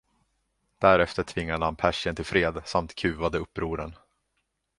[0.77, 3.95] Därefter tvingade han Persien till fred samt kuvade upproren.